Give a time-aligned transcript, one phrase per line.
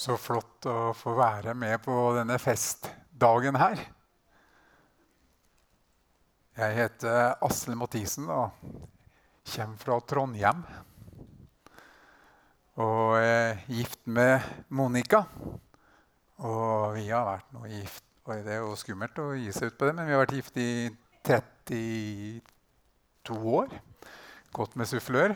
[0.00, 3.76] Så flott å få være med på denne festdagen her.
[6.56, 8.48] Jeg heter Asle Mathisen og
[9.44, 10.62] kommer fra Trondheim.
[12.80, 14.40] Og er gift med
[14.72, 15.20] Monica.
[16.48, 19.78] Og vi har vært noe gift og Det er jo skummelt å gi seg ut
[19.80, 20.88] på det, men vi har vært gift i
[21.28, 23.68] 32 år.
[24.54, 25.30] Gått med sufflør.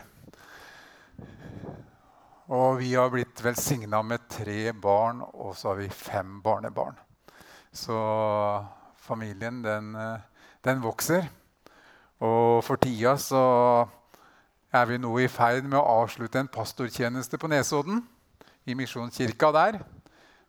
[2.52, 6.98] Og vi har blitt velsigna med tre barn, og så har vi fem barnebarn.
[7.72, 7.96] Så
[9.00, 9.94] familien, den,
[10.64, 11.24] den vokser.
[12.20, 13.44] Og for tida så
[14.74, 18.04] er vi nå i ferd med å avslutte en pastortjeneste på Nesodden.
[18.64, 19.80] I Misjonskirka der.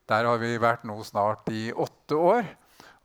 [0.08, 2.48] Der har vi vært nå snart i åtte år.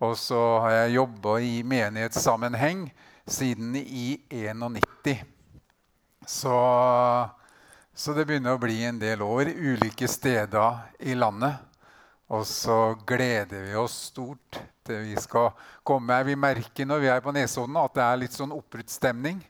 [0.02, 2.88] Og så har jeg jobba i menighetssammenheng
[3.28, 5.22] siden i 91.
[6.27, 6.56] Så
[7.94, 11.58] så det begynner å bli en del år ulike steder i landet.
[12.30, 15.50] Og så gleder vi oss stort til vi skal
[15.82, 16.20] komme.
[16.28, 19.41] Vi merker når vi er på Nesodden at det er litt sånn oppbruddsstemning.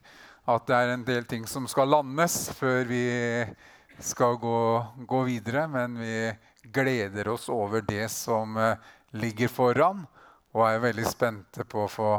[0.48, 3.04] At det er en del ting som skal landes før vi
[4.00, 4.62] skal gå,
[5.04, 5.66] gå videre.
[5.68, 6.32] Men vi
[6.72, 8.80] gleder oss over det som eh,
[9.12, 10.06] ligger foran,
[10.56, 12.10] og er veldig spente på å få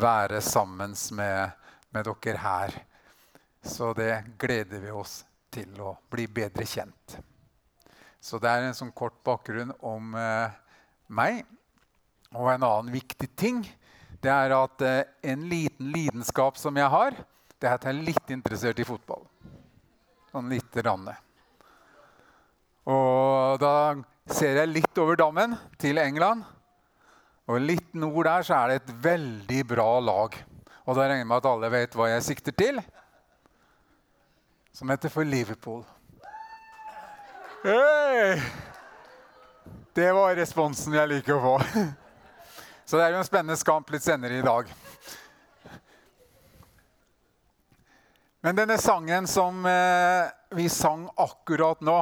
[0.00, 1.52] være sammen med,
[1.92, 2.82] med dere her.
[3.60, 5.25] Så det gleder vi oss
[5.56, 7.16] til å bli bedre kjent.
[8.20, 10.54] Så det er en sånn kort bakgrunn om eh,
[11.08, 11.44] meg.
[12.34, 13.62] Og en annen viktig ting
[14.24, 17.14] det er at eh, en liten lidenskap som jeg har,
[17.56, 19.22] det er at jeg er litt interessert i fotball.
[20.32, 21.06] Sånn lite grann.
[22.90, 23.72] Og da
[24.26, 26.44] ser jeg litt over dammen til England.
[27.46, 30.36] Og litt nord der så er det et veldig bra lag.
[30.86, 32.82] Og da regner jeg med at alle vet hva jeg sikter til
[34.76, 35.84] som heter for Liverpool.
[37.62, 38.42] Hey!
[39.92, 41.52] Det var responsen jeg liker å få.
[42.84, 44.68] Så det er jo en spennende kamp litt senere i dag.
[48.44, 50.28] Men denne sangen som eh,
[50.60, 51.96] vi sang akkurat nå,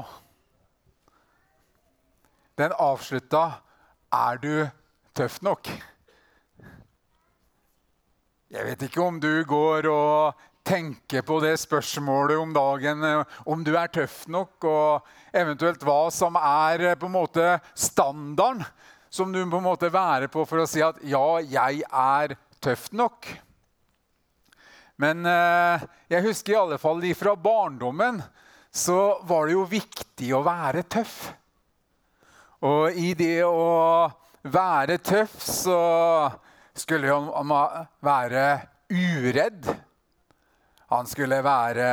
[2.58, 3.44] den avslutta
[4.10, 4.66] 'Er du
[5.14, 5.70] tøff nok'?
[8.50, 13.64] Jeg vet ikke om du går og tenker på det spørsmålet om dagen, eh, om
[13.64, 18.64] du er tøff nok, og eventuelt hva som er eh, på en måte standarden
[19.14, 22.90] som du på en måte være på for å si at 'ja, jeg er tøff
[22.92, 23.36] nok'.
[24.96, 28.22] Men eh, jeg husker i alle fall fra barndommen
[28.72, 31.32] så var det jo viktig å være tøff.
[32.62, 34.10] Og i det å
[34.42, 36.30] være tøff så
[36.74, 37.14] skulle
[37.44, 38.46] man være
[38.90, 39.68] uredd.
[40.94, 41.86] Han skulle være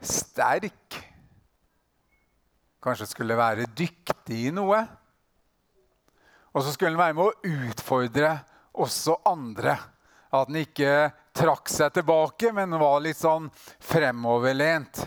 [0.00, 0.96] sterk.
[2.80, 4.78] Kanskje skulle være dyktig i noe.
[6.56, 8.30] Og så skulle han være med å utfordre
[8.80, 9.74] også andre.
[10.32, 10.94] At han ikke
[11.36, 13.50] trakk seg tilbake, men var litt sånn
[13.84, 15.02] fremoverlent.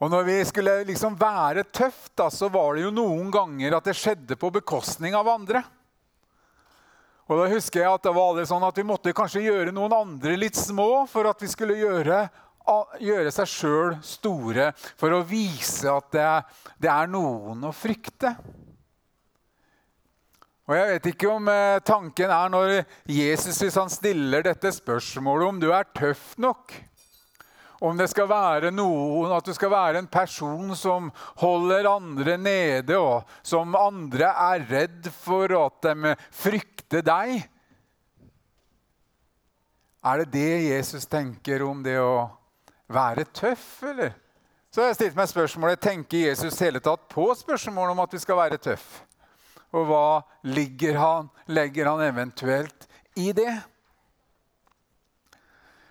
[0.00, 3.90] Og når vi skulle liksom være tøft, da, så var det jo noen ganger at
[3.90, 5.66] det skjedde på bekostning av andre.
[7.30, 10.34] Og da husker jeg at det var sånn at Vi måtte kanskje gjøre noen andre
[10.38, 12.24] litt små for at vi skulle gjøre,
[12.98, 14.72] gjøre seg sjøl store.
[14.98, 16.26] For å vise at det,
[16.82, 18.34] det, er noen å frykte.
[20.66, 22.74] Og Jeg vet ikke om eh, tanken er når
[23.10, 26.74] Jesus hvis han stiller dette spørsmålet om du er tøff nok.
[27.80, 31.08] Om det skal være noen, at du skal være en person som
[31.40, 37.38] holder andre nede, og som andre er redd for at de frykter deg.
[40.04, 42.28] Er det det Jesus tenker om det å
[42.92, 44.12] være tøff, eller?
[44.70, 48.38] Så jeg stilt meg spørsmålet tenker Jesus hele tatt på spørsmålet om at vi skal
[48.38, 49.00] være tøff.
[49.74, 52.86] Og hva ligger han, legger han eventuelt
[53.18, 53.50] i det?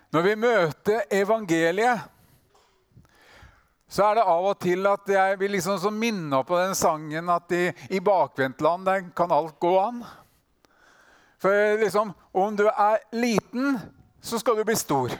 [0.09, 2.07] Når vi møter evangeliet,
[3.89, 7.53] så er det av og til at jeg vil liksom minne på den sangen at
[7.53, 10.01] i, i bakvendtland kan alt gå an.
[11.41, 13.79] For liksom, om du er liten,
[14.21, 15.13] så skal du bli stor.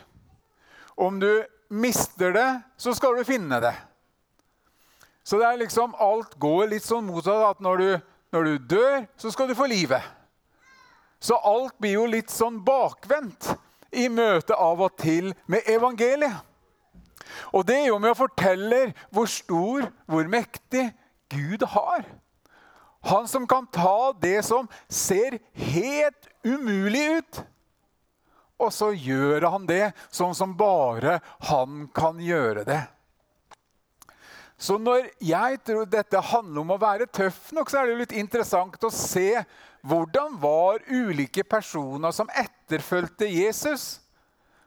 [0.98, 1.32] Om du
[1.70, 3.76] mister det, så skal du finne det.
[5.24, 7.46] Så det er liksom, alt går litt sånn motsatt.
[7.56, 7.90] At når du,
[8.34, 10.02] når du dør, så skal du få livet.
[11.22, 13.54] Så alt blir jo litt sånn bakvendt
[13.92, 16.46] i møte av og til med evangeliet.
[17.54, 18.82] Og det er jo med å fortelle
[19.14, 20.90] hvor stor, hvor mektig
[21.30, 22.06] Gud har.
[23.10, 27.42] Han som kan ta det som ser helt umulig ut.
[28.60, 32.82] Og så gjør han det sånn som bare han kan gjøre det.
[34.60, 38.02] Så når jeg tror dette handler om å være tøff nok, så er det jo
[38.02, 39.32] litt interessant å se
[39.88, 44.02] hvordan var ulike personer som etterfulgte Jesus.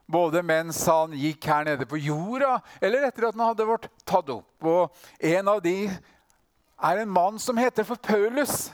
[0.09, 4.33] Både mens han gikk her nede på jorda, eller etter at han hadde vært tatt
[4.33, 4.49] opp.
[4.65, 8.71] Og en av de er en mann som heter for Paulus.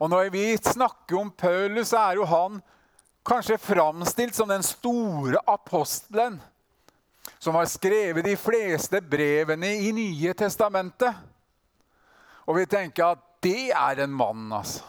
[0.00, 2.60] Og når vi snakker om Paulus, så er jo han
[3.26, 6.38] kanskje framstilt som den store apostelen
[7.40, 11.14] som har skrevet de fleste brevene i Nye testamentet.
[12.44, 14.84] Og vi tenker at det er en mann, altså.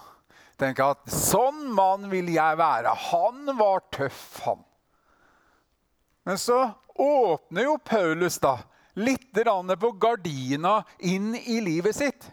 [0.59, 2.91] Tenker at Sånn mann vil jeg være.
[3.07, 4.59] Han var tøff, han.
[6.27, 6.59] Men så
[7.01, 8.59] åpner jo Paulus da
[8.99, 12.27] litt på gardina inn i livet sitt.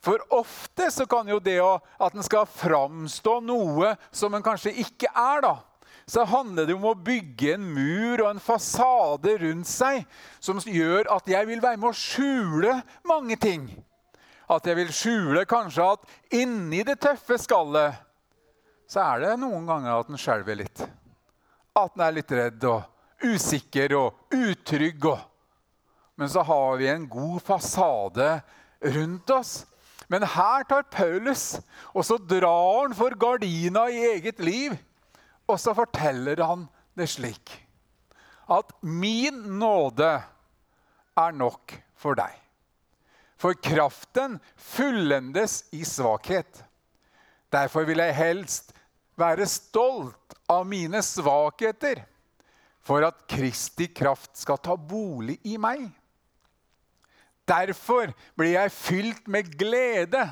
[0.00, 5.10] For ofte så kan jo det at en skal framstå noe som en kanskje ikke
[5.12, 5.54] er, da,
[6.08, 10.06] så handler det om å bygge en mur og en fasade rundt seg
[10.40, 12.78] som gjør at jeg vil være med å skjule
[13.08, 13.66] mange ting.
[14.48, 17.98] At jeg vil skjule kanskje at inni det tøffe skallet
[18.88, 20.80] så er det noen ganger at en skjelver litt.
[21.76, 25.10] At en er litt redd og usikker og utrygg.
[25.12, 25.20] Og.
[26.16, 28.30] Men så har vi en god fasade
[28.96, 29.58] rundt oss.
[30.08, 31.58] Men her tar Paulus,
[31.92, 34.72] og så drar han for gardina i eget liv
[35.48, 36.68] og så forteller han
[36.98, 37.54] det slik
[38.48, 40.08] at min nåde
[41.18, 42.32] er nok for deg.
[43.38, 46.64] For kraften fullendes i svakhet.
[47.52, 48.72] Derfor vil jeg helst
[49.18, 52.00] være stolt av mine svakheter,
[52.80, 55.84] for at Kristi kraft skal ta bolig i meg.
[57.48, 60.24] Derfor blir jeg fylt med glede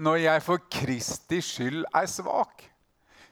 [0.00, 2.69] når jeg for Kristi skyld er svak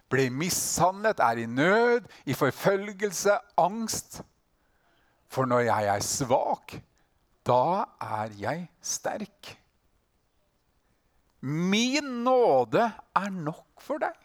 [0.09, 4.23] blir mishandlet, er i nød, i forfølgelse, angst.
[5.29, 6.79] For når jeg er svak,
[7.47, 9.59] da er jeg sterk.
[11.41, 14.17] Min nåde er nok for deg.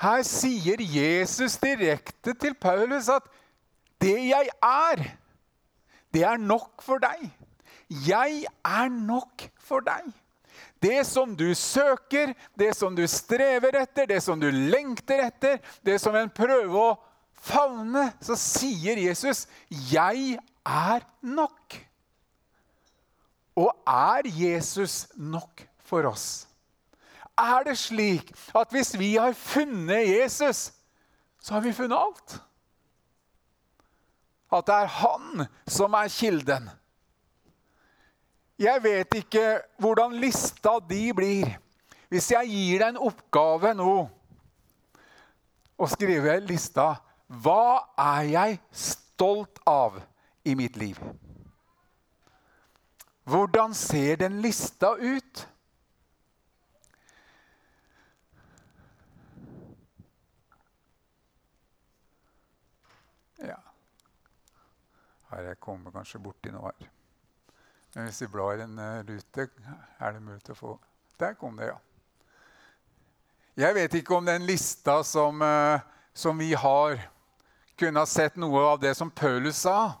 [0.00, 3.26] Her sier Jesus direkte til Paulus at
[4.00, 5.02] det jeg er,
[6.14, 7.28] det er nok for deg.
[8.08, 10.08] Jeg er nok for deg.
[10.80, 15.98] Det som du søker, det som du strever etter, det som du lengter etter, det
[16.00, 16.96] som en prøver å
[17.36, 21.84] favne, så sier Jesus, 'Jeg er nok'.
[23.56, 26.46] Og er Jesus nok for oss?
[27.38, 30.72] Er det slik at hvis vi har funnet Jesus,
[31.40, 32.40] så har vi funnet alt?
[34.52, 36.70] At det er han som er kilden?
[38.60, 39.44] Jeg vet ikke
[39.80, 41.48] hvordan lista di blir
[42.10, 43.94] hvis jeg gir deg en oppgave nå
[45.80, 46.90] og skriver lista
[47.40, 49.96] Hva er jeg stolt av
[50.44, 50.98] i mitt liv?
[53.30, 55.46] Hvordan ser den lista ut?
[63.40, 63.60] Ja
[65.30, 66.99] Her jeg kommer kanskje borti noe her?
[67.94, 69.48] Hvis vi blar en uh, rute,
[69.98, 70.76] er det mulig å få
[71.18, 71.78] Der kom det, ja.
[73.58, 75.82] Jeg vet ikke om den lista som, uh,
[76.14, 77.00] som vi har,
[77.76, 79.98] kunne ha sett noe av det som Paulus sa.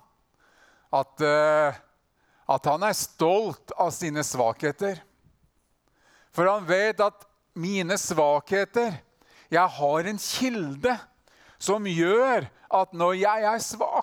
[0.94, 1.74] At, uh,
[2.54, 5.02] at han er stolt av sine svakheter.
[6.30, 7.26] For han vet at
[7.58, 8.94] mine svakheter
[9.50, 10.92] Jeg har en kilde
[11.58, 13.99] som gjør at når jeg er svak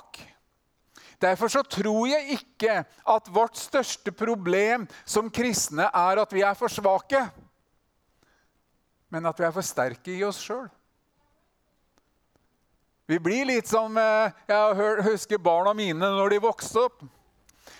[1.22, 6.58] Derfor så tror jeg ikke at vårt største problem som kristne er at vi er
[6.58, 7.24] for svake,
[9.10, 10.68] men at vi er for sterke i oss sjøl.
[13.08, 17.06] Vi blir litt som eh, Jeg husker barna mine når de vokste opp.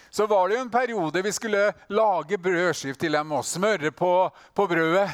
[0.10, 4.12] Så var det jo en periode vi skulle lage brødskive til dem og smøre på,
[4.56, 5.10] på brødet.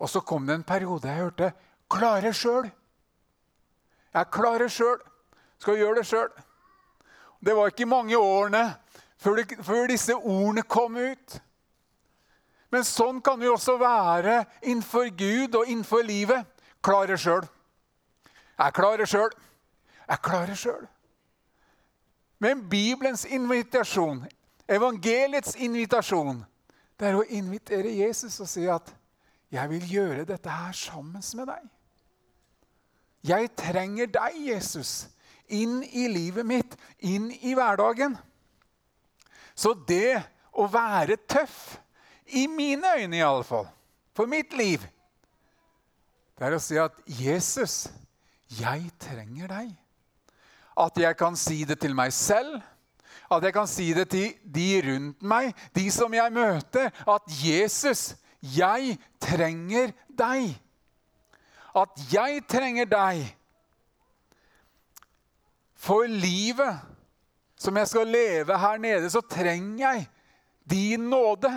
[0.00, 1.52] Og så kom det en periode jeg hørte
[1.90, 2.70] 'klare sjøl'.
[4.14, 4.98] Jeg klarer sjøl.
[5.58, 6.30] Skal gjøre det sjøl.
[7.40, 8.74] Det var ikke mange årene
[9.16, 11.38] før, det, før disse ordene kom ut.
[12.70, 16.46] Men sånn kan vi også være innenfor Gud og innenfor livet.
[16.84, 17.46] Klare sjøl.
[18.60, 19.32] Jeg klarer sjøl.
[20.06, 20.86] Jeg klarer sjøl.
[22.40, 24.22] Men Bibelens invitasjon,
[24.68, 26.40] evangeliets invitasjon,
[26.96, 28.94] det er å invitere Jesus og si at
[29.50, 31.68] 'Jeg vil gjøre dette her sammen med deg'.
[33.24, 35.08] Jeg trenger deg, Jesus
[35.50, 38.16] inn i livet mitt, inn i hverdagen.
[39.54, 40.20] Så det
[40.56, 41.78] å være tøff,
[42.30, 43.66] i mine øyne i alle fall,
[44.14, 44.82] for mitt liv,
[46.38, 47.90] det er å si at 'Jesus,
[48.48, 49.74] jeg trenger deg'.
[50.78, 52.62] At jeg kan si det til meg selv.
[53.30, 56.88] At jeg kan si det til de rundt meg, de som jeg møter.
[57.04, 60.56] At 'Jesus, jeg trenger deg'.
[61.76, 63.36] At jeg trenger deg
[65.80, 66.80] for livet
[67.60, 70.06] som jeg skal leve her nede, så trenger jeg
[70.70, 71.52] din nåde.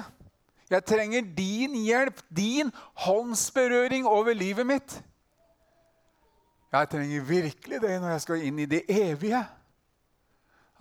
[0.69, 2.71] Jeg trenger din hjelp, din
[3.05, 5.03] håndsberøring over livet mitt.
[6.73, 9.43] Jeg trenger virkelig det når jeg skal inn i det evige.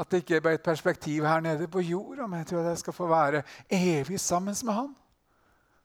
[0.01, 2.73] At det ikke er bare et perspektiv her nede på jorda, men jeg tror at
[2.73, 4.95] jeg skal få være evig sammen med han.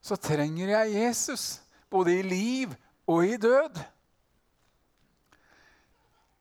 [0.01, 2.73] Så trenger jeg Jesus, både i liv
[3.07, 3.81] og i død.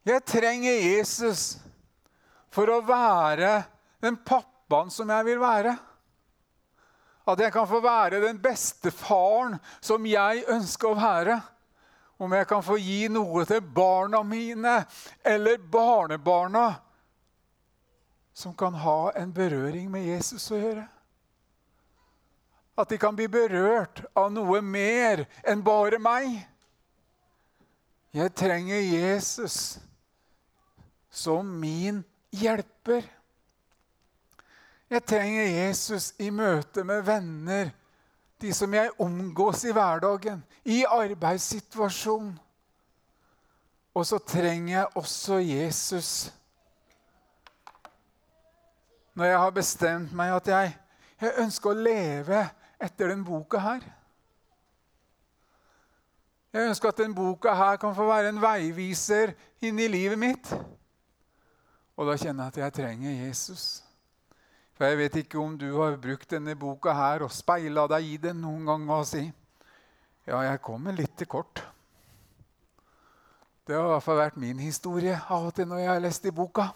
[0.06, 1.56] Jeg trenger Jesus
[2.54, 3.64] for å være
[4.04, 5.72] den pappaen som jeg vil være.
[7.26, 11.40] At jeg kan få være den beste faren som jeg ønsker å være.
[12.22, 14.76] Om jeg kan få gi noe til barna mine
[15.26, 16.68] eller barnebarna
[18.36, 20.84] som kan ha en berøring med Jesus å gjøre.
[22.78, 26.30] At de kan bli berørt av noe mer enn bare meg.
[28.14, 29.80] Jeg trenger Jesus
[31.16, 32.02] som min
[32.34, 33.06] hjelper.
[34.90, 37.72] Jeg trenger Jesus i møte med venner,
[38.40, 42.36] de som jeg omgås i hverdagen, i arbeidssituasjonen.
[43.96, 46.10] Og så trenger jeg også Jesus
[49.16, 50.72] når jeg har bestemt meg at jeg,
[51.22, 52.42] jeg ønsker å leve
[52.76, 53.86] etter denne boka her.
[56.52, 59.32] Jeg ønsker at denne boka her kan få være en veiviser
[59.64, 60.52] inn i livet mitt.
[61.96, 63.64] Og da kjenner jeg at jeg trenger Jesus.
[64.76, 68.16] For jeg vet ikke om du har brukt denne boka her og speila deg i
[68.20, 69.24] den noen gang og si
[70.26, 71.62] ja, jeg kommer litt til kort.
[73.66, 76.26] Det har i hvert fall vært min historie av og til når jeg har lest
[76.26, 76.66] i boka.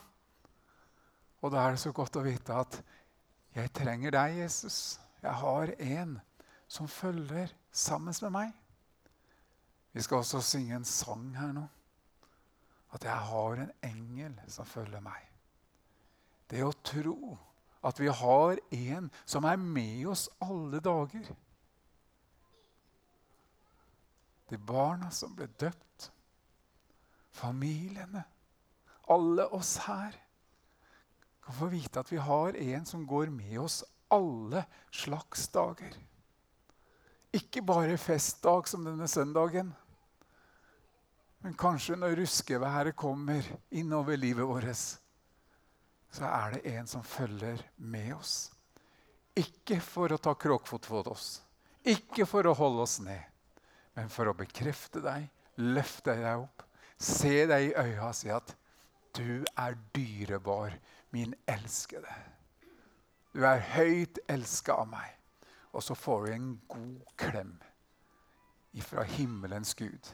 [1.42, 2.78] Og da er det så godt å vite at
[3.58, 5.00] jeg trenger deg, Jesus.
[5.20, 6.16] Jeg har en
[6.70, 8.54] som følger sammen med meg.
[9.92, 11.66] Vi skal også synge en sang her nå.
[12.94, 15.22] At jeg har en engel som følger meg.
[16.50, 17.36] Det å tro
[17.86, 21.30] at vi har en som er med oss alle dager.
[24.50, 26.10] De barna som ble døpt,
[27.30, 28.24] familiene,
[29.10, 30.16] alle oss her
[31.44, 33.80] kan få vite at vi har en som går med oss
[34.10, 35.94] alle slags dager.
[37.32, 39.70] Ikke bare festdag som denne søndagen,
[41.40, 44.98] men kanskje når ruskeværet kommer innover livet vårt
[46.10, 48.50] så er det en som følger med oss.
[49.38, 51.38] Ikke for å ta kråkfot for oss,
[51.86, 53.22] ikke for å holde oss ned,
[53.94, 55.28] men for å bekrefte deg,
[55.62, 56.64] løfte deg opp,
[56.98, 58.54] se deg i øya og si at
[59.16, 60.74] du er dyrebar,
[61.10, 62.12] min elskede.
[63.34, 65.16] Du er høyt elska av meg.
[65.70, 67.52] Og så får du en god klem
[68.74, 70.10] ifra himmelens Gud.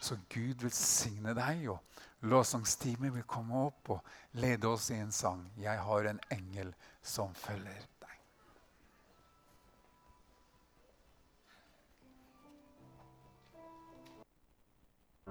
[0.00, 1.68] Så Gud vil signe deg.
[1.70, 1.78] og
[2.26, 4.00] Lovsangsteamet vil komme opp og
[4.32, 5.50] lede oss i en sang.
[5.56, 7.95] 'Jeg har en engel som følger'.